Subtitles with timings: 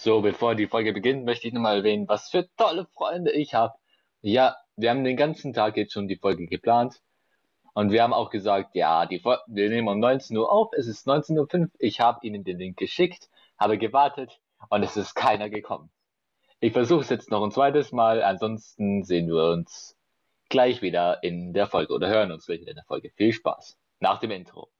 [0.00, 3.74] So, bevor die Folge beginnt, möchte ich nochmal erwähnen, was für tolle Freunde ich habe.
[4.20, 7.02] Ja, wir haben den ganzen Tag jetzt schon die Folge geplant.
[7.74, 10.86] Und wir haben auch gesagt, ja, die Fol wir nehmen um 19 Uhr auf, es
[10.86, 15.50] ist 19.05 Uhr, ich habe Ihnen den Link geschickt, habe gewartet und es ist keiner
[15.50, 15.90] gekommen.
[16.60, 19.96] Ich versuche es jetzt noch ein zweites Mal, ansonsten sehen wir uns
[20.48, 23.10] gleich wieder in der Folge oder hören uns gleich wieder in der Folge.
[23.16, 23.76] Viel Spaß.
[23.98, 24.70] Nach dem Intro.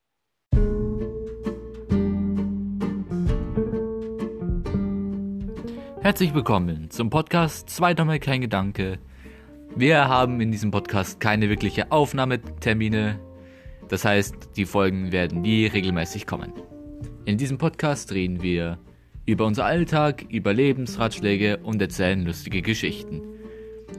[6.09, 8.99] Herzlich willkommen zum Podcast Zwei Dumme kein Gedanke.
[9.77, 13.21] Wir haben in diesem Podcast keine wirkliche Aufnahmetermine.
[13.91, 16.55] Das heißt, die Folgen werden nie regelmäßig kommen.
[17.27, 18.79] In diesem Podcast reden wir
[19.27, 23.21] über unser Alltag, über Lebensratschläge und erzählen lustige Geschichten.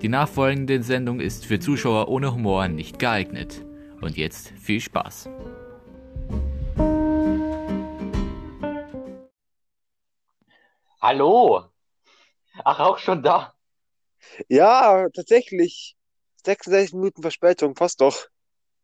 [0.02, 3.64] Die nachfolgende Sendung ist für Zuschauer ohne Humor nicht geeignet.
[4.02, 5.30] Und jetzt viel Spaß.
[11.00, 11.70] Hallo!
[12.63, 13.53] Ach, auch schon da.
[14.47, 15.95] Ja, tatsächlich.
[16.45, 18.28] 66 Minuten Verspätung, passt doch.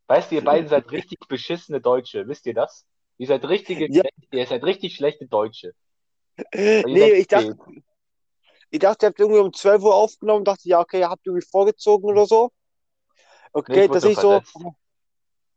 [0.07, 2.85] Weißt du, ihr beiden seid richtig beschissene Deutsche, wisst ihr das?
[3.17, 4.03] Ihr seid richtige, Ja.
[4.31, 5.73] ihr seid richtig schlechte Deutsche.
[6.53, 7.57] Nee, ich dachte,
[8.69, 11.45] ich dachte, ihr habt irgendwie um 12 Uhr aufgenommen, dachte, ja, okay, ihr habt irgendwie
[11.49, 12.51] vorgezogen oder so.
[13.53, 14.41] Nee, Okay, dass doch ich so,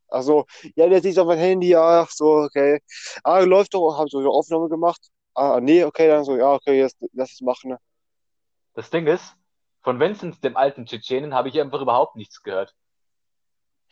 [0.09, 2.81] also, ja, jetzt ist auf mein Handy, ja, ach so, okay.
[3.25, 5.01] Ah, läuft doch, hab so eine Aufnahme gemacht.
[5.35, 7.77] Ah, nee, okay, dann so, ja, okay, jetzt lass es machen.
[8.79, 9.35] Das Ding ist,
[9.81, 12.77] von Vincent, dem alten Tschetschenen, habe ich einfach überhaupt nichts gehört.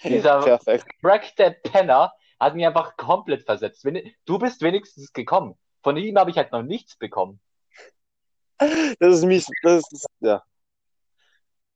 [0.05, 0.87] Dieser Perfekt.
[1.01, 3.85] Crack der Penner hat mich einfach komplett versetzt.
[4.27, 5.59] Du bist wenigstens gekommen.
[5.83, 7.41] Von ihm habe ich halt noch nichts bekommen.
[8.59, 10.45] Das ist mies, das ist, ja.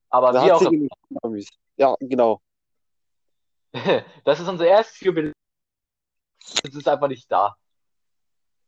[0.08, 1.48] Aber Da wie auch mies.
[1.76, 2.40] Ja, genau.
[4.24, 5.34] das ist unser erstes Jubiläum.
[6.62, 7.56] Es ist einfach nicht da.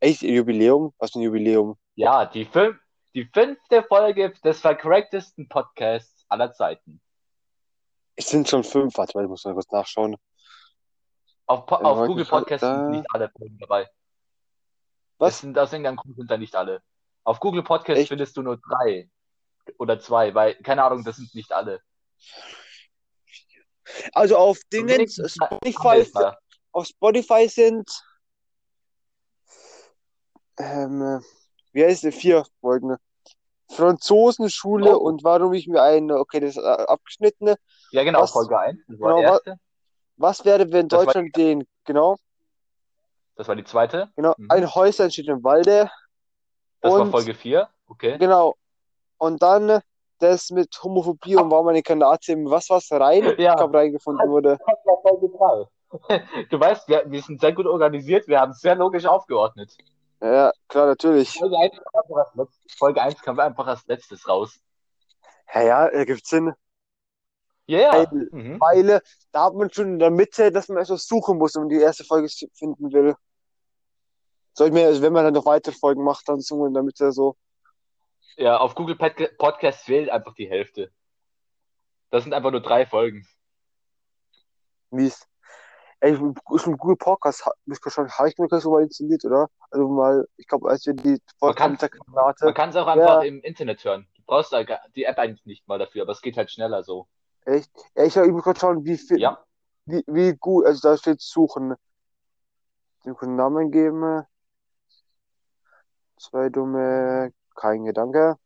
[0.01, 0.93] Echt, Jubiläum?
[0.99, 1.79] Was für ein Jubiläum?
[1.95, 2.82] Ja, die, fünf,
[3.15, 7.01] die fünfte Folge des verkorrektesten Podcasts aller Zeiten.
[8.17, 10.17] Es sind schon fünf, warte mal, ich muss mal kurz nachschauen.
[11.47, 12.75] Auf, Po- auf Google Podcasts da.
[12.75, 13.91] sind nicht alle Folgen dabei.
[15.19, 15.35] Was?
[15.35, 16.83] Es sind, aus irgendeinem Grund sind da nicht alle.
[17.25, 18.09] Auf Google Podcasts Echt?
[18.09, 19.11] findest du nur drei
[19.79, 21.81] oder zwei, weil, keine Ahnung, das sind nicht alle.
[24.13, 26.33] Also auf mal- Spotify,
[26.73, 27.89] auf Spotify sind,
[30.59, 31.23] ähm,
[31.73, 32.97] wie heißt der, vier Folgen.
[33.71, 35.03] Franzosenschule Oh.
[35.03, 37.57] und warum ich mir ein, okay, das ist äh, abgeschnittene.
[37.91, 38.79] Ja, genau, Was- Folge 1.
[38.89, 39.57] Das war genau, die wa- erste.
[40.17, 42.17] Was wäre, wenn Das war- Deutschland den, genau,
[43.37, 44.11] Das war die zweite.
[44.15, 44.49] genau, Mhm.
[44.51, 45.91] ein Häuschen steht im Walde.
[46.81, 47.69] Das war und, Folge 4.
[47.89, 48.19] Okay.
[48.19, 48.55] genau,
[49.19, 49.81] und dann
[50.19, 53.55] das mit Homophobie und warum eine Granate im was was rein, Ja.
[53.55, 54.59] Reingefunden wurde.
[54.67, 56.45] Das war Folge 3.
[56.51, 59.77] Du weißt, wir, wir sind sehr gut organisiert, wir haben es sehr logisch aufgeordnet.
[60.23, 61.33] Ja, klar, natürlich.
[61.33, 64.61] Folge 1 kam einfach als letztes, Folge 1 kam einfach als letztes raus.
[65.53, 66.53] Ja, ja, ergibt Sinn.
[67.67, 67.93] Ja, ja.
[68.11, 68.61] Weil- Mhm.
[68.61, 69.03] Weil
[69.33, 72.05] da hat man schon in der Mitte, dass man etwas suchen muss, um die erste
[72.05, 73.17] Folge finden will.
[74.55, 76.75] Soll ich mir, also wenn man dann noch weitere Folgen macht, dann suchen wir in
[76.75, 77.37] der Mitte so.
[78.37, 80.93] Ja, auf Google Pod- Podcast fehlt einfach die Hälfte.
[82.11, 83.27] Das sind einfach nur drei Folgen.
[84.91, 85.27] Mies.
[86.05, 89.49] Ey, schon Google Podcast ist schon, habe ich mir so mal installiert, oder?
[89.71, 91.91] Also mal, ich glaube, als wir die Granate.
[92.45, 93.23] Man kann es auch einfach Ja.
[93.23, 94.09] im Internet hören.
[94.17, 96.83] Du brauchst da gar- die App eigentlich nicht mal dafür, aber es geht halt schneller
[96.83, 97.07] so.
[97.45, 97.71] Echt?
[97.95, 99.45] Ja, ich, muss gerade schauen, wie viel, Ja.
[99.85, 101.77] wie, wie gut, also da steht suchen.
[103.05, 104.25] Den können Namen geben.
[106.19, 108.39] Zwei dumme, kein Gedanke.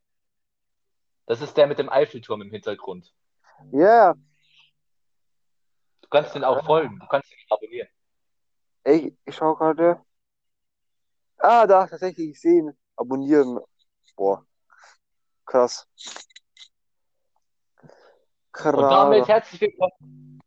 [1.24, 3.14] Das ist der mit dem Eiffelturm im Hintergrund.
[3.72, 4.14] Ja,
[6.06, 7.88] Du kannst den auch folgen, du kannst ihn abonnieren.
[8.84, 10.00] Ey, ich schau gerade.
[11.38, 12.78] Ah, da, tatsächlich sehen.
[12.94, 13.58] Abonnieren.
[14.14, 14.46] Boah.
[15.44, 15.88] Krass.
[18.54, 19.28] Und damit Krass.
[19.28, 20.40] herzlich willkommen.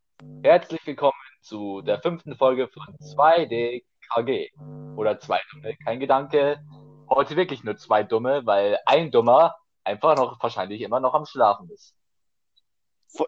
[0.44, 1.12] Herzlich willkommen
[1.42, 4.96] zu der fünften Folge von 2DKG.
[4.96, 6.64] Oder zwei Dumme, kein Gedanke.
[7.10, 11.70] Heute wirklich nur zwei Dumme, weil ein Dummer einfach noch wahrscheinlich immer noch am Schlafen
[11.70, 11.99] ist.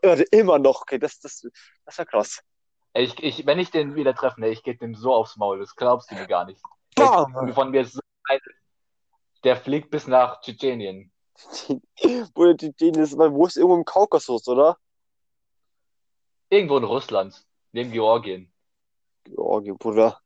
[0.04, 0.82] Ja, immer noch.
[0.82, 1.52] Okay, das, das, das
[1.94, 2.44] ist ja krass.
[2.94, 5.76] Ich, ich, wenn ich den wieder treffe, ne, ich gebe dem so aufs Maul, das
[5.76, 6.62] glaubst du mir gar nicht.
[6.96, 7.34] Bam!
[7.46, 8.02] Der von mir ist so
[9.44, 11.12] der fliegt bis nach Tschetschenien.
[12.34, 14.78] Bruder, die, das, wo ist irgendwo im Kaukasus, oder?
[16.50, 18.52] Irgendwo in Russland, neben Georgien.
[19.24, 20.20] Georgien, Bruder.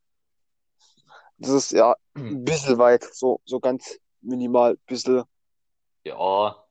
[1.37, 3.03] Das ist ja ein bisschen weit.
[3.13, 4.77] So, so ganz minimal.
[4.87, 5.23] Bisschen.
[6.03, 6.63] Ja,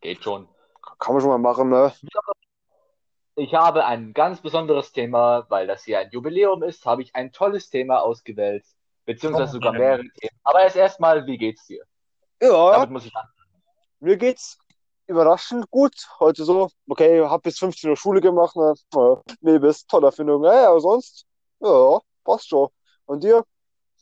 [0.00, 0.48] geht schon.
[1.04, 1.92] Kann man schon mal machen, ne?
[3.36, 7.30] Ich habe ein ganz besonderes Thema, weil das hier ein Jubiläum ist, habe ich ein
[7.30, 8.64] tolles Thema ausgewählt.
[9.04, 10.40] Beziehungsweise sogar mehrere Themen.
[10.44, 11.84] Aber erst erstmal, wie geht's dir?
[12.40, 13.12] Ja, Damit muss ich
[14.00, 14.58] mir geht's
[15.06, 15.94] überraschend gut.
[16.20, 18.74] Heute so, okay, hab bis 15 Uhr Schule gemacht, ne?
[19.40, 20.42] Nee, bist tolle Erfindung.
[20.44, 21.26] Ja, aber sonst,
[21.60, 22.68] ja, passt schon.
[23.04, 23.44] Und dir?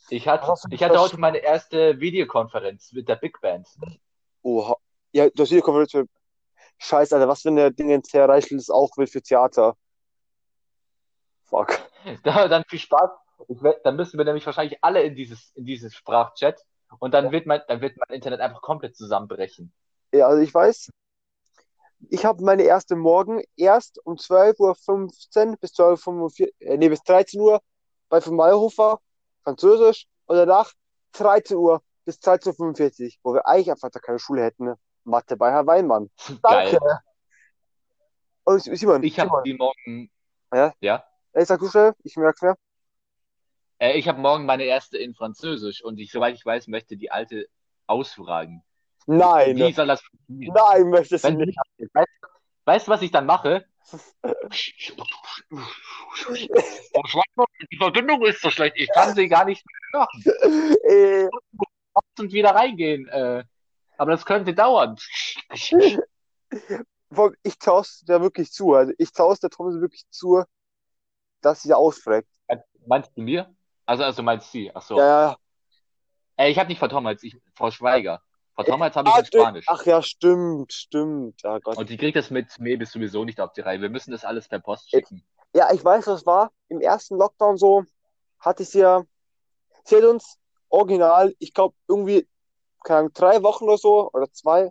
[0.08, 3.66] Ich hatte, ich hatte heute meine erste Videokonferenz mit der Big Band.
[4.42, 4.76] Oha.
[5.10, 6.06] Ja, du hast hier Konferenz für.
[6.82, 9.76] Scheiße, Alter, was wenn der Ding ins Herr Reichel das auch will für Theater?
[11.44, 11.78] Fuck.
[12.24, 13.10] Da, dann viel Spaß.
[13.46, 16.60] Werd- dann müssen wir nämlich wahrscheinlich alle in dieses, in dieses Sprachchat
[16.98, 19.72] und dann wird mein, dann wird mein Internet einfach komplett zusammenbrechen.
[20.12, 20.90] Ja, also ich weiß,
[22.10, 27.04] ich habe meine erste Morgen erst um 12.15 Uhr bis 12.45 Uhr, äh, nee, bis
[27.04, 27.60] 13 Uhr
[28.08, 28.98] bei von Mayhofer,
[29.44, 30.72] Französisch, und danach
[31.12, 34.64] 13 Uhr bis 13.45 Uhr, wo wir eigentlich einfach da keine Schule hätten.
[34.64, 34.78] ne?
[35.04, 36.10] Mathe bei Herr Weinmann.
[36.42, 36.78] Danke.
[36.78, 36.98] Geil.
[38.44, 40.10] Und Simon, Ich habe die morgen,
[40.52, 40.72] Ja?
[40.80, 42.56] ja, ey, sag du schnell, ich merk's mir.
[43.78, 47.10] äh, ich habe morgen meine erste in Französisch und ich, soweit ich weiß, möchte die
[47.10, 47.48] alte
[47.86, 48.64] ausfragen.
[49.06, 50.54] Nein, Wie soll das funktionieren?
[50.54, 51.58] nein, möchtest du Wenn sie nicht.
[51.94, 52.08] weißt,
[52.64, 53.64] weißt du, was ich dann mache?
[56.94, 60.06] Oh, die Verbindung ist so schlecht, ich kann sie gar nicht mehr
[60.44, 60.76] hören.
[60.84, 61.28] Äh,
[62.18, 63.08] Und wieder reingehen.
[63.08, 63.44] Äh,
[63.96, 64.96] aber das könnte dauern.
[67.12, 68.74] vor ich traue dir wirklich zu.
[68.74, 70.44] Also ich traue der Thomas wirklich zu,
[71.40, 72.28] dass sie da ausfragt.
[72.86, 73.54] Meinst du mir?
[73.86, 74.70] Also, also meinst du sie?
[74.74, 74.98] Ach so.
[74.98, 75.36] Ja, ja.
[76.36, 78.22] Äh, ich habe nicht Frau Tomals, ich Frau Schweiger.
[78.54, 79.24] Frau Tomals habe ich Ah, in.
[79.26, 79.64] Spanisch.
[79.68, 81.42] Ach ja, stimmt, stimmt.
[81.42, 81.76] Ja, Gott.
[81.76, 83.80] Und die kriegt das mit Mebis sowieso nicht auf die Reihe.
[83.80, 85.24] Wir müssen das alles per Post schicken.
[85.54, 86.50] Ja, ich weiß, was war.
[86.68, 87.84] Im ersten Lockdown so
[88.38, 89.04] hatte sie ja,
[89.84, 92.26] sie hat uns original, ich glaube, irgendwie,
[92.84, 94.70] keine Ahnung, drei Wochen oder so, oder zwei,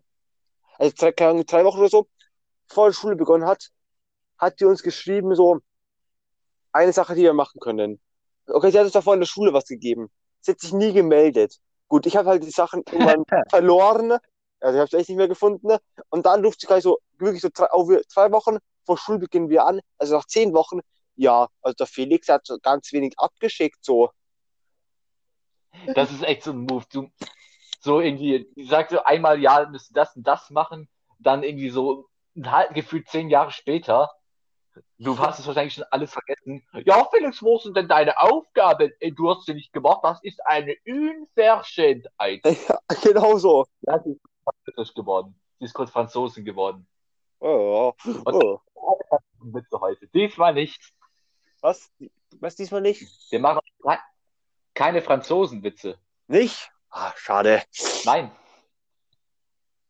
[0.77, 2.07] also drei, keine Ahnung, drei Wochen oder so,
[2.67, 3.69] bevor die Schule begonnen hat,
[4.37, 5.59] hat die uns geschrieben, so,
[6.71, 7.99] eine Sache, die wir machen können.
[8.47, 10.09] Okay, sie hat uns davor in der Schule was gegeben.
[10.41, 11.59] Sie hat sich nie gemeldet.
[11.87, 14.11] Gut, ich habe halt die Sachen irgendwann verloren,
[14.59, 15.75] also ich habe es echt nicht mehr gefunden.
[16.09, 19.65] Und dann ruft sie gleich so, wirklich so drei, wir- zwei Wochen vor Schulbeginn wir
[19.65, 20.79] an, also nach zehn Wochen,
[21.15, 24.09] ja, also der Felix hat so ganz wenig abgeschickt, so.
[25.93, 26.85] Das ist echt so ein Move.
[26.91, 27.09] Du,
[27.83, 30.87] so irgendwie, die sagt so einmal, ja, müsst das und das machen,
[31.19, 32.07] dann irgendwie so
[32.43, 34.09] halt gefühlt zehn Jahre später.
[34.97, 36.65] Du hast es wahrscheinlich schon alles vergessen.
[36.85, 38.93] Ja, Felix, wo sind denn deine Aufgaben?
[38.99, 42.41] Ey, Du hast sie nicht gemacht, das ist eine Unverschämtheit.
[42.45, 43.65] Ja, genau so.
[43.81, 45.35] Ja, sie ist französisch geworden.
[45.59, 46.87] Sie ist kurz Franzosin geworden.
[47.39, 47.93] Oh,
[48.25, 48.59] oh.
[49.39, 50.07] Witze heute.
[50.07, 50.93] Diesmal nicht.
[51.61, 51.91] Was?
[52.39, 53.03] Was diesmal nicht?
[53.31, 53.99] Wir machen ke-
[54.73, 55.97] keine Franzosenwitze.
[56.27, 56.71] Nicht?
[56.91, 57.63] Ah, schade.
[58.05, 58.31] Nein.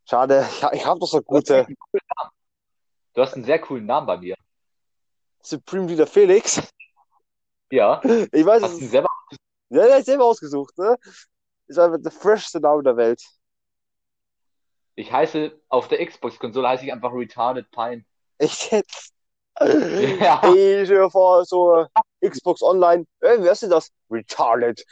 [0.07, 0.48] Schade.
[0.62, 1.68] Ja, ich habe doch so gute.
[3.13, 4.36] Du hast einen sehr coolen Namen bei mir.
[5.42, 6.62] Supreme Leader Felix.
[7.71, 8.01] Ja.
[8.03, 9.09] Ich weiß, Hast du ihn selber
[9.74, 10.98] ja, der ist selber ausgesucht, ne?
[11.68, 13.24] Ist einfach der freshste Name der Welt.
[14.95, 18.03] Ich heiße, auf der Xbox-Konsole heiße ich einfach Retarded Pine.
[18.38, 19.13] Echt jetzt?
[19.62, 20.42] Ja.
[20.44, 21.86] Ey, stell dir vor, so
[22.25, 23.06] Xbox Online.
[23.19, 23.92] Ey, wer ist denn das?
[24.09, 24.83] Retarded.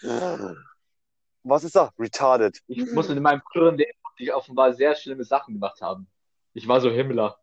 [1.43, 1.91] Was ist da?
[1.97, 2.59] Retarded.
[2.67, 6.07] Ich musste in meinem früheren Leben die offenbar sehr schlimme Sachen gemacht haben.
[6.53, 7.39] Ich war so Himmler.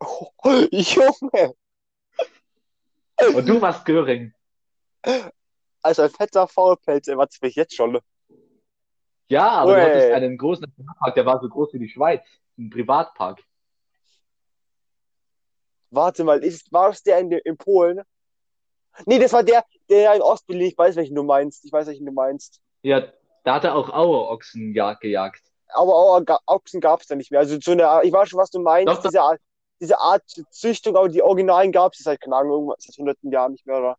[0.00, 0.30] Oh,
[0.70, 1.54] Junge.
[3.34, 4.34] Und du warst Göring.
[5.82, 7.98] Also ein fetter Faulpelz, was mich jetzt schon.
[9.28, 9.84] Ja, aber du Ui.
[9.84, 12.22] hattest einen großen Privatpark, der war so groß wie die Schweiz.
[12.58, 13.42] Ein Privatpark.
[15.90, 18.02] Warte mal, ist, war es der in, in Polen?
[19.06, 20.68] Nee, das war der, der in Ostberlin.
[20.68, 21.64] Ich weiß, welchen du meinst.
[21.64, 22.60] Ich weiß, welchen du meinst.
[22.86, 23.02] Ja,
[23.42, 25.42] da hat er auch Auerochsen ja, gejagt.
[25.74, 27.40] Aber auch, Ga- Ochsen gab es da nicht mehr.
[27.40, 28.94] Also so eine, Art- ich weiß schon, was du meinst.
[28.94, 29.02] Doch.
[29.02, 29.40] Diese Art,
[29.80, 33.52] diese Art Züchtung, aber die Originalen gab es seit, keine Ahnung, irgendwas, seit hunderten Jahren
[33.52, 33.78] nicht mehr.
[33.78, 33.98] Oder?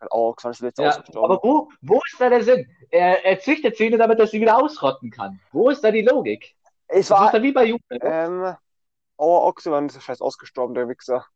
[0.00, 1.34] Was ist jetzt Ja, ausgestorben?
[1.34, 2.70] aber wo, wo ist da der Sinn?
[2.90, 5.40] Er, er züchtet sie nur, damit er sie wieder ausrotten kann.
[5.50, 6.54] Wo ist da die Logik?
[6.86, 7.82] es Das ist war, dann wie bei Juden.
[8.00, 8.54] ähm,
[9.16, 11.26] Auerochse, wann ist der Scheiß ausgestorben, der Wichser?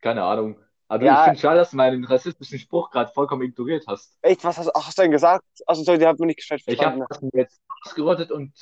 [0.00, 0.56] Keine Ahnung.
[0.92, 1.20] Aber Ja.
[1.20, 4.14] ich finde schade, dass du meinen rassistischen Spruch gerade vollkommen ignoriert hast.
[4.20, 5.42] Echt, was hast, ach, hast du denn gesagt?
[5.64, 7.04] Also, sorry, der hat mir nicht gescheit Ich verstanden.
[7.10, 8.52] habe jetzt ausgerottet und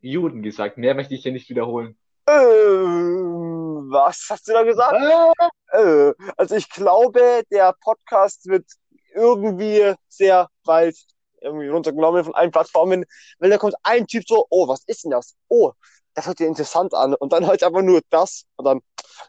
[0.00, 0.76] Juden gesagt.
[0.76, 1.96] Mehr möchte ich hier nicht wiederholen.
[2.26, 4.94] Ähm, was hast du da gesagt?
[5.72, 8.64] Äh, Äh, also ich glaube, der Podcast wird
[9.14, 10.96] irgendwie sehr bald
[11.40, 13.04] irgendwie runtergenommen von allen Plattformen,
[13.38, 15.36] weil da kommt ein Typ so, oh, was ist denn das?
[15.48, 15.72] Oh,
[16.14, 17.14] das hört sich interessant an.
[17.14, 18.80] Und dann halt einfach nur das und dann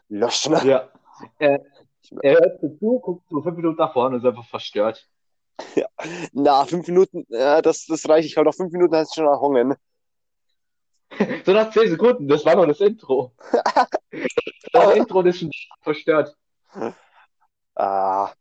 [0.08, 0.56] löschen.
[0.66, 0.88] ja.
[2.22, 5.08] Er, er hört zu, guckt so fünf Minuten nach vorne und ist einfach verstört.
[6.32, 8.26] Na, fünf Minuten, ja, das, das reicht.
[8.26, 9.74] Ich glaube, nach fünf Minuten hast du schon erhungen.
[11.44, 13.32] So nach zehn Sekunden, das war nur das Intro.
[14.72, 15.50] Das Intro ist schon
[15.82, 16.36] verstört.
[17.74, 18.32] Ah,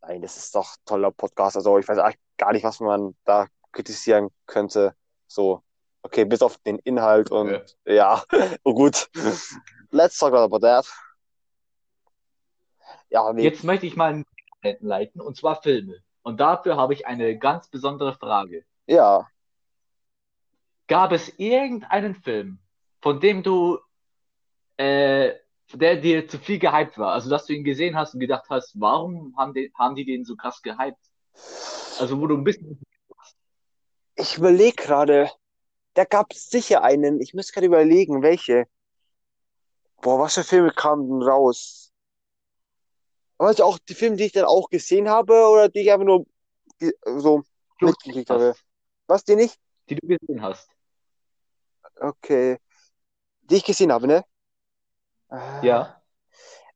[0.00, 1.56] nein, das ist doch ein toller Podcast.
[1.56, 4.94] Also ich weiß eigentlich gar nicht, was man da kritisieren könnte.
[5.28, 5.62] So,
[6.02, 8.22] okay, bis auf den Inhalt und ja,
[8.64, 9.08] oh gut.
[9.90, 10.86] Let's talk about that.
[13.10, 13.42] Ja, nee.
[13.42, 14.24] Jetzt möchte ich mal einen
[14.80, 16.02] leiten, und zwar Filme.
[16.22, 18.64] Und dafür habe ich eine ganz besondere Frage.
[18.86, 19.28] Ja,
[20.88, 22.58] Gab es irgendeinen Film,
[23.02, 23.78] von dem du,
[24.78, 25.34] äh,
[25.74, 27.12] der dir zu viel gehypt war?
[27.12, 30.24] Also, dass du ihn gesehen hast und gedacht hast, warum haben die, haben die den
[30.24, 30.98] so krass gehypt?
[32.00, 32.80] Also, wo du ein bisschen,
[34.16, 35.30] ich überlege gerade,
[35.92, 37.20] da gab es sicher einen.
[37.20, 38.66] Ich muss gerade überlegen, welche.
[40.00, 41.87] Boah, was für Filme kamen denn raus?
[43.38, 46.04] Weißt du auch die Filme, die ich dann auch gesehen habe oder die ich einfach
[46.04, 46.26] nur
[47.16, 47.44] so
[47.80, 48.54] mitgekriegt habe?
[49.06, 49.56] Was, die nicht?
[49.88, 50.68] die du gesehen hast.
[51.96, 52.58] Okay.
[53.42, 54.24] Die ich gesehen habe, ne?
[55.30, 56.02] Äh, Ja.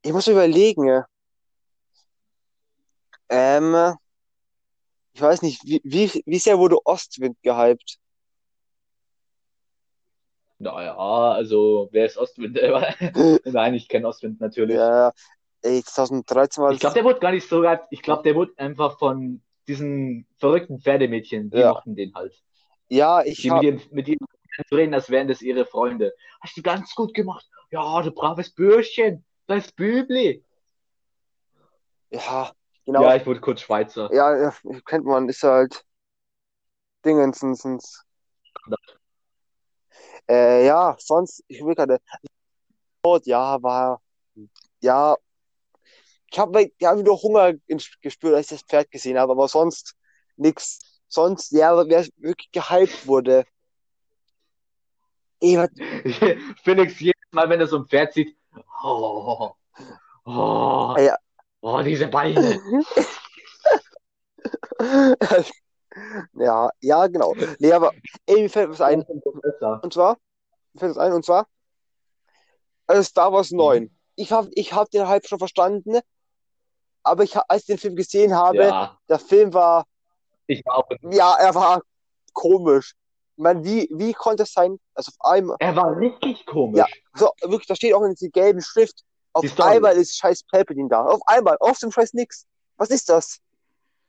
[0.02, 1.04] Ich muss überlegen.
[3.28, 3.96] Ähm,
[5.12, 7.98] ich weiß nicht, wie, wie, wie sehr wurde Ostwind gehypt?
[10.58, 12.56] Naja, also, wer ist Ostwind?
[13.44, 14.76] Nein, ich kenne Ostwind natürlich.
[14.76, 15.12] Ja,
[15.62, 17.86] ey, 2013 war Ich glaube, der wurde gar nicht so gehypt.
[17.90, 21.70] Ich glaube, der wurde einfach von diesen verrückten Pferdemädchen, die Ja.
[21.70, 22.34] mochten den halt.
[22.88, 24.18] Ja, ich Die hab, mit ihm,
[24.68, 26.14] zu reden, als wären das ihre Freunde.
[26.40, 27.48] Hast du ganz gut gemacht.
[27.70, 29.24] Ja, du braves Bürschchen.
[29.46, 30.44] Das Bübli.
[32.10, 32.52] ja,
[32.84, 33.02] genau.
[33.02, 34.12] Ja, ich wurde kurz Schweizer.
[34.12, 34.54] Ja, ja,
[34.84, 35.84] kennt man, ist halt
[37.04, 38.04] Dingensens.
[40.28, 41.98] Äh, ja, sonst, ich will gerade,
[43.24, 44.00] ja, war,
[44.80, 45.16] ja,
[46.32, 47.52] ich habe hab wieder Hunger
[48.00, 49.94] gespürt, als ich das Pferd gesehen habe, aber sonst
[50.36, 50.78] nix.
[51.06, 53.44] Sonst, ja, wer wirklich gehypt wurde.
[55.40, 55.68] Ey, was,
[56.64, 58.34] Felix, jedes Mal, wenn er so ein Pferd sieht,
[58.82, 59.50] oh,
[60.24, 61.18] oh, Ja.
[61.60, 62.58] oh, diese Beine.
[66.34, 67.34] ja, ja, genau.
[67.58, 67.92] Nee, aber,
[68.24, 69.02] ey, mir fällt was ein.
[69.02, 70.16] Und zwar,
[70.72, 71.46] mir fällt was ein, und zwar,
[72.86, 73.94] also Star Wars 9.
[74.14, 76.00] Ich hab, ich hab den Hype schon verstanden,
[77.02, 79.84] aber ich, als ich den Film gesehen habe, Ja, der Film war,
[80.46, 80.88] ich war auch.
[81.10, 81.80] ja, er war
[82.32, 82.94] komisch.
[83.36, 86.78] Ich meine, wie, wie konnte es sein, also auf einmal, Er war richtig komisch.
[86.78, 86.86] Ja.
[87.14, 90.88] so, wirklich, da steht auch in dieser gelben Schrift, auf Die einmal ist scheiß Palpatine
[90.88, 91.04] da.
[91.06, 92.46] Auf einmal, auf dem scheiß nix.
[92.76, 93.38] Was ist das?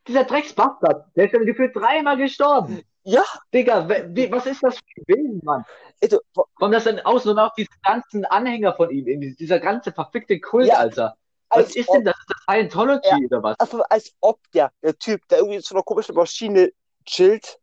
[0.07, 2.81] Dieser Drecksbastard, der ist dann gefühlt dreimal gestorben.
[3.05, 3.23] Ja,
[3.53, 5.65] Digga, wie, was ist das für ein Willen, Mann?
[6.01, 6.19] du,
[6.55, 10.67] Kommt das dann aus und auch diese ganzen Anhänger von ihm, dieser ganze verfickte Kult,
[10.67, 11.15] Ja, Alter.
[11.53, 12.15] Was ist ob, denn das?
[12.17, 13.59] Ist das Scientology oder was?
[13.59, 16.71] also als ob der, der Typ, der irgendwie in so einer komischen Maschine
[17.05, 17.59] chillt,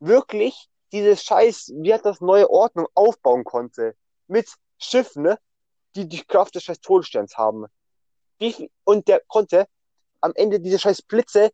[0.00, 3.96] wirklich diese scheiß, wie hat das neue Ordnung aufbauen konnte.
[4.26, 5.38] Mit Schiffen, ne,
[5.94, 7.66] die die Kraft des scheiß Todessterns haben.
[8.38, 9.66] Wie, und der konnte
[10.20, 11.50] am Ende diese scheiß Blitze,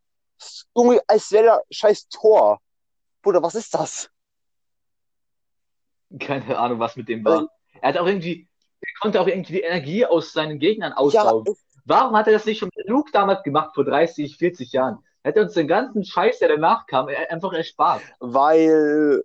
[0.74, 2.60] irgendwie als wäre der scheiß Tor.
[3.22, 4.10] Bruder, was ist das?
[6.18, 7.48] Keine Ahnung, was mit dem war.
[7.80, 8.47] Er hat auch irgendwie,
[8.80, 11.54] er konnte auch irgendwie die Energie aus seinen Gegnern Ja, aussaugen.
[11.84, 14.98] Warum hat er das nicht schon mit Luke damals gemacht, vor 30, 40 Jahren?
[15.22, 18.02] Er hätte uns den ganzen Scheiß, der danach kam, einfach erspart.
[18.20, 19.22] weil,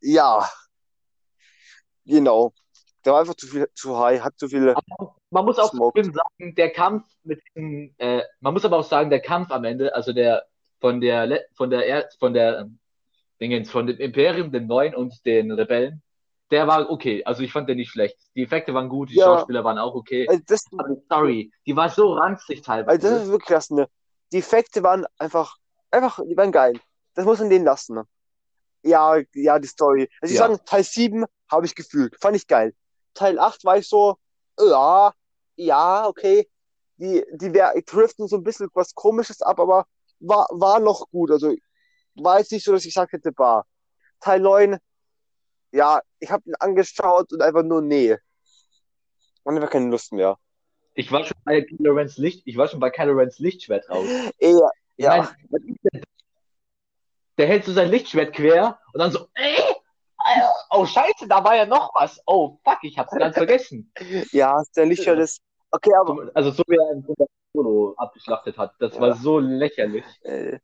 [0.00, 0.48] ja,
[2.04, 2.52] genau.
[3.04, 4.74] Der war einfach zu viel, zu high, hat zu viele,
[5.30, 9.20] Man muss auch sagen, der Kampf mit dem, äh, man muss aber auch sagen, der
[9.20, 10.46] Kampf am Ende, also der
[10.80, 12.78] von der von der er von der ähm,
[13.40, 16.02] Dingens, von dem Imperium, den Neuen und den Rebellen,
[16.50, 17.24] der war okay.
[17.24, 18.16] Also ich fand den nicht schlecht.
[18.34, 19.24] Die Effekte waren gut, die Ja.
[19.24, 20.26] Schauspieler waren auch okay.
[20.28, 23.08] also das, Aber die Story, die war so ranzig also das teilweise.
[23.24, 23.88] ist wirklich krass, ne?
[24.32, 25.56] Die Effekte waren einfach,
[25.90, 26.78] einfach, die waren geil.
[27.14, 28.04] Das muss man denen lassen, ne?
[28.82, 30.08] Ja, ja, die Story.
[30.20, 30.46] Also ich Ja.
[30.46, 32.16] sagen, Teil 7 habe ich gefühlt.
[32.20, 32.74] Fand ich geil.
[33.14, 34.16] Teil 8 war ich so,
[34.60, 35.12] ja,
[35.56, 36.48] ja, okay.
[36.96, 37.50] Die, die
[37.86, 39.86] driften so ein bisschen was komisches ab, aber
[40.20, 41.30] war, war noch gut.
[41.30, 41.54] Also
[42.16, 43.64] war jetzt nicht so, dass ich gesagt hätte, bah.
[44.20, 44.78] Teil 9,
[45.72, 48.16] ja, ich habe ihn angeschaut und einfach nur, nee.
[49.44, 50.38] Und einfach keine Lust mehr.
[50.94, 54.06] Ich war schon bei Kylo Rens Licht, ich war schon bei Kylo Rens Lichtschwert raus.
[54.38, 54.54] Ich
[54.96, 55.32] ja.
[55.56, 56.02] denn das?
[57.38, 59.60] der hält so sein Lichtschwert quer und dann so, äh,
[60.70, 62.20] oh Scheiße, da war ja noch was.
[62.26, 63.92] Oh fuck, ich hab's ganz vergessen.
[64.32, 65.40] Ja, der Lichtschwert ist.
[65.70, 67.04] Okay, aber Also so wie er ein
[67.52, 68.74] Solo abgeschlachtet hat.
[68.78, 69.14] Das war Ja.
[69.16, 70.04] so lächerlich.
[70.22, 70.58] äh,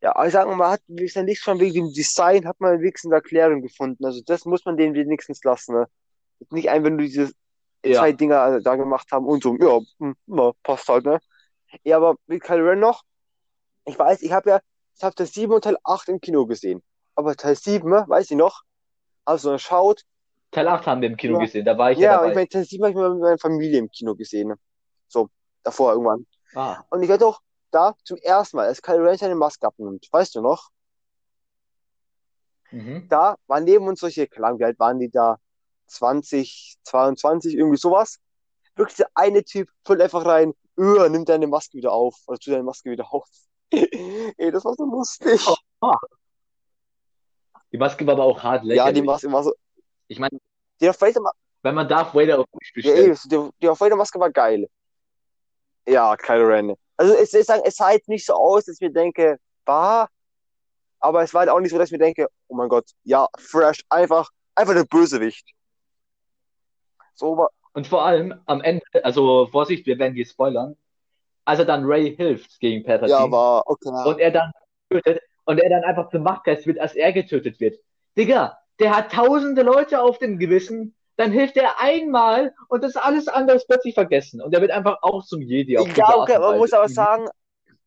[0.00, 2.80] ja, aber ich sag mal, man hat wenigstens nicht schon wegen dem Design hat man
[2.80, 4.04] wenigstens eine Erklärung gefunden.
[4.04, 5.74] Also das muss man denen wenigstens lassen.
[5.74, 5.88] Ne?
[6.50, 7.32] Nicht einfach nur diese
[7.84, 8.00] Ja.
[8.00, 11.20] zwei Dinger da gemacht haben und so, ja, hm, ja, passt halt, ne?
[11.84, 13.02] Ja, aber mit Kylo Ren noch,
[13.86, 14.60] ich weiß, ich habe ja,
[14.96, 16.82] ich habe Teil 7 und Teil 8 im Kino gesehen.
[17.14, 18.62] Aber Teil 7, ne, weiß ich noch,
[19.24, 20.02] also schaut,
[20.50, 21.40] Teil 8 haben wir im Kino Ja.
[21.44, 22.28] gesehen, da war ich ja ja, dabei.
[22.30, 24.48] ich meine, Teil 7 habe ich mal mit meiner Familie im Kino gesehen.
[24.48, 24.56] Ne?
[25.08, 25.28] So,
[25.62, 26.26] davor irgendwann.
[26.54, 27.40] Ah, Und ich werde auch
[27.70, 30.70] da zum ersten Mal, als Kylo Ren seine Maske abnimmt, weißt du noch?
[32.70, 33.08] Mhm.
[33.08, 35.38] Da waren neben uns solche, Ahnung, wie alt waren die da?
[35.86, 38.18] 20, 22, irgendwie sowas.
[38.76, 42.14] Wirklich der eine Typ füllt einfach rein, öh, nimm deine Maske wieder auf.
[42.26, 43.26] Oder tu deine Maske wieder auf.
[43.70, 45.44] Ey, das war so lustig.
[47.72, 49.04] Die Maske war aber auch hart Ja, die lächerlich.
[49.04, 49.54] Maske war so.
[50.08, 50.38] Ich meine,
[50.80, 51.20] Die Darth Vader,
[51.62, 54.68] wenn man Darth Vader auf mich ja, ey, bestellt, die, Darth Vader Maske war geil.
[55.86, 56.74] Ja, Kylo Ren.
[56.98, 60.08] Also es, ich sagen, es sah jetzt nicht so aus, dass ich mir denke, bah,
[61.00, 63.28] aber es war halt auch nicht so, dass ich mir denke, oh mein Gott, ja,
[63.38, 65.48] fresh, einfach, einfach der Bösewicht.
[67.14, 70.76] So war, und vor allem am Ende, also Vorsicht, wir werden hier spoilern,
[71.44, 73.88] als er dann Ray hilft gegen Palpatine ja, war, okay.
[73.88, 74.52] und er dann
[74.90, 77.78] tötet und er dann einfach zum Machtgeist wird, als er getötet wird.
[78.16, 83.26] Digga, der hat tausende Leute auf dem Gewissen, dann hilft er einmal und das alles
[83.28, 85.80] andere ist plötzlich vergessen und er wird einfach auch zum Jedi Ja,
[86.16, 87.28] okay, man muss aber sagen,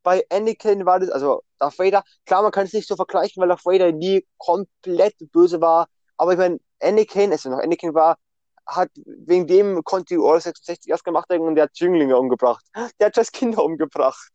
[0.04, 3.48] bei Anakin war das, also Darth Vader, klar, man kann es nicht so vergleichen, weil
[3.48, 8.18] Darth Vader nie komplett böse war, aber ich meine, Anakin, als er noch Anakin war,
[8.66, 12.66] hat, wegen dem konnte die Order 66 erst gemacht werden und der hat Jünglinge umgebracht.
[13.00, 14.30] Der hat das Kinder umgebracht.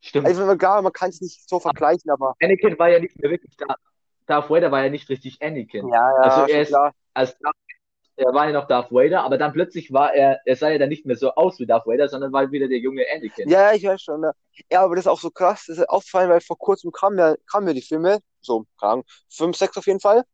[0.00, 0.26] Stimmt.
[0.26, 3.56] Also klar, man kann es nicht so vergleichen, aber Anakin war ja nicht mehr wirklich
[3.56, 3.74] da.
[4.26, 5.88] Darth Vader war ja nicht richtig Anakin.
[5.88, 6.92] ja, ja, Also er ist- klar.
[7.18, 7.36] Als
[8.16, 10.88] er war ja noch Darth Vader, aber dann plötzlich war er, er sah ja dann
[10.88, 13.48] nicht mehr so aus wie Darth Vader, sondern war wieder der junge Anakin.
[13.48, 14.20] Ja, ich weiß schon.
[14.20, 14.32] Ne?
[14.70, 17.36] Ja, aber das ist auch so krass, das ist aufgefallen, weil vor kurzem kamen ja,
[17.50, 20.24] kamen ja die Filme, so, keine Ahnung, fünf, sechs auf jeden Fall.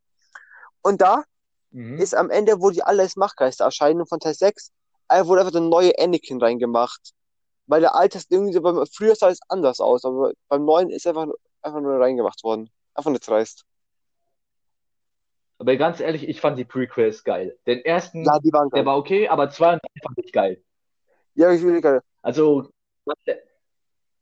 [0.83, 1.25] Und da
[1.71, 1.99] Mhm.
[1.99, 4.73] ist am Ende, wo die alle als Machtgeister erscheinen von Teil 6,
[5.09, 7.13] äh, wurde einfach der neue Anakin reingemacht.
[7.67, 11.07] Weil der alte ist irgendwie, beim, früher sah es anders aus, aber beim neuen ist
[11.07, 11.27] einfach,
[11.63, 12.71] einfach nur reingemacht worden.
[12.95, 13.65] Einfach nicht dreist.
[15.65, 17.57] Aber ganz ehrlich, ich fand die Prequels geil.
[17.67, 18.87] Den ersten, Ja, waren der geil.
[18.87, 20.63] war okay, aber zwei und drei fand ich geil.
[21.35, 22.03] Ja, ich will geil.
[22.21, 22.69] Also,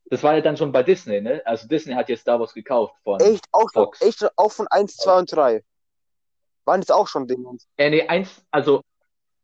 [0.06, 1.42] das war ja dann schon bei Disney, ne?
[1.44, 4.00] Also Disney hat jetzt Star Wars gekauft von, Echt, auch Fox.
[4.02, 5.64] echt schon, auch von 1, 2 und 3.
[6.64, 7.56] Waren jetzt auch schon Dinge.
[7.76, 8.82] äh, nee, eins, also,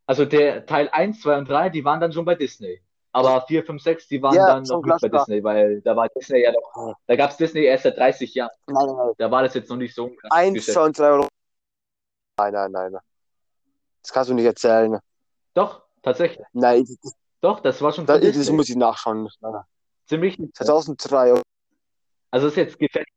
[0.07, 2.81] also der Teil 1, 2 und 3, die waren dann schon bei Disney.
[3.11, 5.09] Aber 4, 5, 6, die waren Ja, dann noch nicht bei.
[5.09, 8.51] Disney, weil da war Disney ja noch, da gab's Disney erst seit 30 Jahren.
[8.69, 9.13] Nein, nein, nein.
[9.19, 10.75] Da war das jetzt noch nicht so ein krasses 1, Geschäft.
[10.75, 11.29] 2 und 3 Euro.
[12.39, 12.97] Nein, nein, nein.
[14.03, 14.99] Das kannst du nicht erzählen.
[15.55, 16.47] Doch, tatsächlich.
[16.53, 19.29] Nein, das, Doch, das war schon das, das muss ich nachschauen.
[20.07, 20.39] Ziemlich.
[20.55, 21.43] 2003.
[22.31, 23.13] Also ist jetzt gefährlich,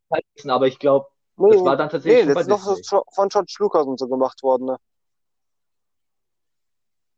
[0.47, 1.07] aber ich glaube,
[1.37, 4.07] Nee, das war dann tatsächlich nee, das ist noch so von George Lucas und so
[4.07, 4.65] gemacht worden.
[4.65, 4.77] Ne?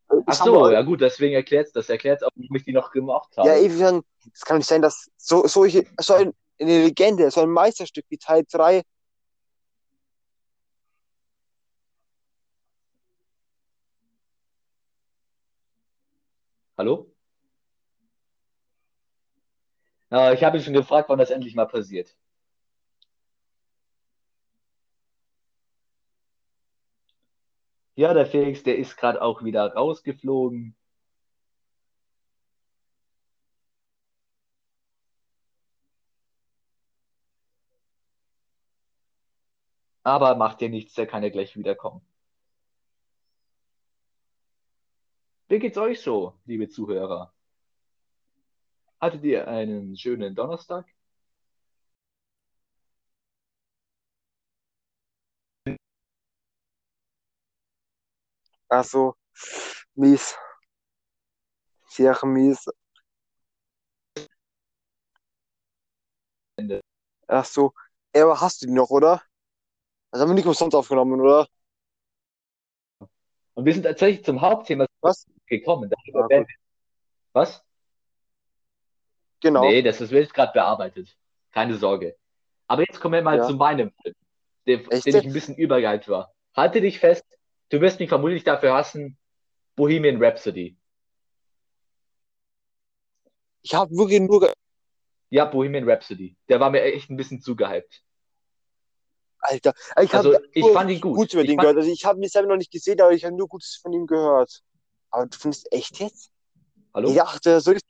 [0.08, 1.90] Ach Ich hab so, ja gut, deswegen erklärt's das.
[1.90, 3.50] Erklärt's auch, warum ich die noch gemacht habe.
[3.50, 4.04] Ja, ewig lang.
[4.34, 8.18] Es kann nicht sein, dass so, solche, so ein, eine Legende, so ein Meisterstück wie
[8.18, 8.84] Teil 3
[16.78, 17.12] Hallo?
[20.12, 22.16] Ja, ich habe ihn schon gefragt, wann das endlich mal passiert.
[27.96, 30.76] Ja, der Felix, der ist gerade auch wieder rausgeflogen.
[40.04, 42.02] Aber macht dir nichts, der kann ja gleich wiederkommen.
[45.48, 47.34] Wie geht's euch so, liebe Zuhörer?
[49.00, 50.86] Hattet ihr einen schönen Donnerstag?
[58.70, 59.14] Ach so,
[59.96, 60.36] mies.
[61.88, 62.68] Sehr mies.
[66.58, 66.82] Ende.
[67.28, 67.74] Ach so.
[68.16, 69.22] Ja, aber hast du die noch, oder?
[70.12, 71.48] Das haben wir nicht umsonst aufgenommen, oder?
[73.56, 75.26] Und wir sind tatsächlich zum Hauptthema Was?
[75.48, 75.92] gekommen.
[76.06, 76.46] Wir-
[77.34, 77.64] Was?
[79.42, 79.62] Genau.
[79.70, 81.16] Nee, das, das wird gerade bearbeitet.
[81.52, 82.16] Keine Sorge.
[82.68, 83.48] Aber jetzt kommen wir mal Ja.
[83.48, 84.16] zu meinem Film,
[84.66, 86.34] den, den ich ein bisschen übergehypt war.
[86.56, 87.26] Halte dich fest,
[87.70, 89.18] du wirst mich vermutlich dafür hassen.
[89.76, 90.78] Bohemian Rhapsody.
[93.62, 94.52] Ich habe wirklich nur.
[95.30, 96.36] Ja, Bohemian Rhapsody.
[96.48, 98.04] Der war mir echt ein bisschen zu gehypt.
[99.46, 101.16] Alter, ich Also, habe ich fand ihn gut.
[101.16, 101.78] Gutes über Ich den fand- gehört.
[101.78, 104.06] Also, ich habe ihn selber noch nicht gesehen, aber ich habe nur Gutes von ihm
[104.08, 104.62] gehört.
[105.12, 106.32] Aber du findest echt jetzt?
[106.94, 107.10] Hallo?
[107.10, 107.84] Ich dachte, so ist.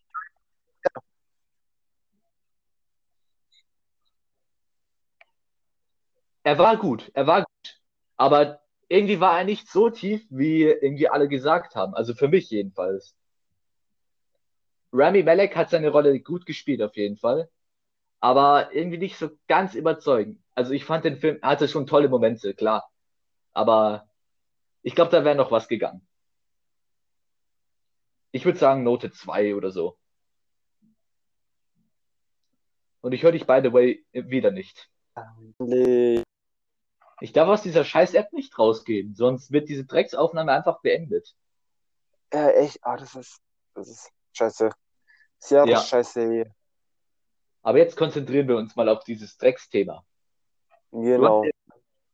[6.44, 7.82] Er war gut, er war gut.
[8.18, 11.94] Aber irgendwie war er nicht so tief, wie irgendwie alle gesagt haben.
[11.94, 13.16] Also für mich jedenfalls.
[14.92, 17.50] Rami Malek hat seine Rolle gut gespielt, auf jeden Fall.
[18.20, 20.43] Aber irgendwie nicht so ganz überzeugend.
[20.56, 22.92] Also ich fand den Film, er hatte schon tolle Momente, klar.
[23.54, 24.08] Aber
[24.82, 26.08] ich glaube, da wäre noch was gegangen.
[28.32, 29.98] Ich würde sagen Note 2 oder so.
[33.02, 34.90] Und ich höre dich, by the way, wieder nicht.
[35.60, 36.24] Nee.
[37.20, 41.36] Ich darf aus dieser scheiß App nicht rausgehen, sonst wird diese Drecksaufnahme einfach beendet.
[42.34, 43.40] Ja, echt, ah, das ist,
[43.76, 44.70] das ist scheiße.
[45.38, 45.80] Sehr Ja.
[45.80, 46.56] scheiße hier.
[47.62, 50.04] Aber jetzt konzentrieren wir uns mal auf dieses Drecksthema.
[50.94, 51.44] Genau.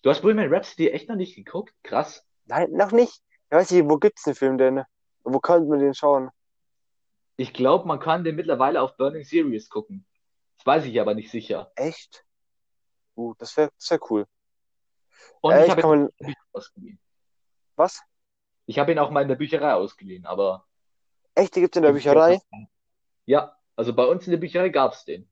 [0.01, 1.73] Du hast Bohemian Rhapsody echt noch nicht geguckt?
[1.83, 2.25] Krass.
[2.45, 3.21] Nein, noch nicht.
[3.49, 4.83] Ich weiß nicht, wo gibt's den Film denn?
[5.23, 6.29] Wo könnte man den schauen?
[7.35, 10.05] Ich glaube, man kann den mittlerweile auf Burning Series gucken.
[10.57, 11.71] Das weiß ich aber nicht sicher.
[11.75, 12.25] Echt?
[13.15, 14.25] Uh, das wäre das wär cool.
[15.41, 16.99] Und Äh, ich habe kann ihn mal, in der Bücherei ausgeliehen.
[17.75, 18.01] was?
[18.65, 20.65] Ich habe ihn auch mal in der Bücherei ausgeliehen, aber
[21.35, 22.39] Echt, die gibt's in der Bücherei?
[23.25, 25.29] Ja, also bei uns in der Bücherei gab's den.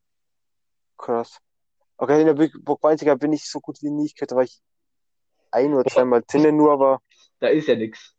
[0.97, 1.39] Krass.
[1.97, 4.05] Okay, in der Burg Weinziger bin ich so gut wie nie.
[4.05, 4.62] Ich könnte, war ich
[5.51, 7.01] ein oder zweimal drinnen nur, aber
[7.39, 8.15] Da ist ja nix.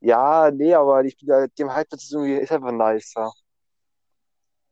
[0.00, 3.30] ja, nee, aber ich bin da, dem Halbplatz ist irgendwie, ist einfach nice, ja.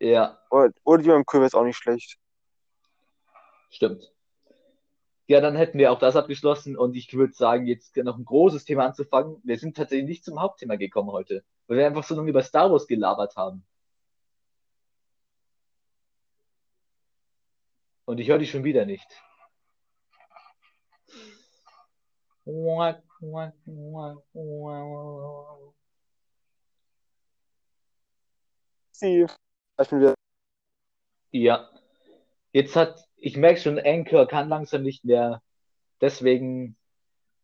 [0.00, 2.18] Ja, Oder, oder die beim Kürbis ist auch nicht schlecht.
[3.70, 4.12] stimmt.
[5.28, 8.64] Ja, dann hätten wir auch das abgeschlossen und ich würde sagen, jetzt noch ein großes
[8.64, 9.40] Thema anzufangen.
[9.44, 12.70] Wir sind tatsächlich nicht zum Hauptthema gekommen heute, weil wir einfach so lange über Star
[12.70, 13.64] Wars gelabert haben.
[18.12, 19.08] Und ich höre dich schon wieder nicht.
[28.90, 29.24] Sie,
[29.80, 30.14] ich bin wieder,
[31.30, 31.70] Ja,
[32.52, 35.40] jetzt hat, ich merke schon, Anchor kann langsam nicht mehr.
[36.02, 36.76] Deswegen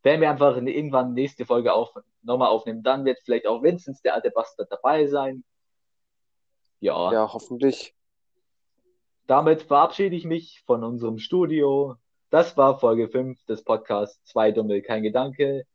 [0.02, 2.82] werden wir einfach in, irgendwann nächste Folge auf, nochmal aufnehmen.
[2.82, 5.44] Dann wird vielleicht auch Vinzenz, der alte Bastard, dabei sein.
[6.80, 7.94] Ja, ja, hoffentlich.
[9.28, 11.96] Damit verabschiede ich mich von unserem Studio.
[12.30, 15.66] Das war Folge 5 des Podcasts Zwei Dumme, kein Gedanke.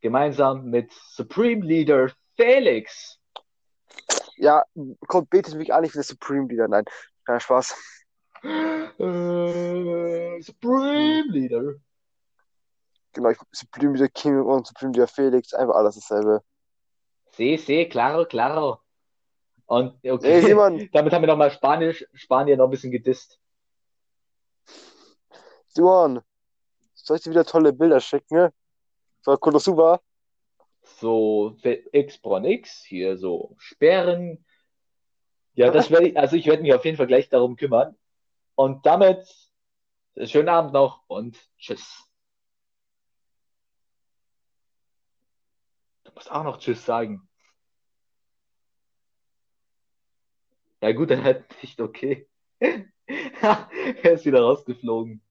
[0.00, 3.18] Gemeinsam mit Supreme Leader Felix.
[4.36, 4.64] Ja,
[5.08, 6.68] kommt, betet mich an, ich will das Supreme Leader.
[6.68, 6.84] Nein,
[7.24, 7.74] kein Spaß.
[8.42, 11.74] Äh, Supreme Leader.
[13.14, 16.42] Genau, ich, Supreme Leader King und Supreme Leader Felix, einfach alles dasselbe.
[17.30, 18.81] Sí, sí, claro, claro.
[19.66, 23.38] Und okay, Simon, damit haben wir nochmal Spanisch, Spanier noch ein bisschen gedisst.
[25.68, 26.20] Simon,
[26.94, 28.52] soll ich dir wieder tolle Bilder schicken, ne?
[29.22, 30.00] So, Konosuba?
[30.82, 34.44] So, X Bron X, hier so Sperren.
[35.54, 37.96] Ja, das werde ich, also ich werde mich auf jeden Fall gleich darum kümmern.
[38.54, 39.26] Und damit,
[40.24, 42.04] schönen Abend noch und tschüss.
[46.04, 47.28] Du musst auch noch Tschüss sagen.
[50.82, 52.28] Ja gut, dann halt nicht okay.
[54.02, 55.22] Er ist wieder rausgeflogen.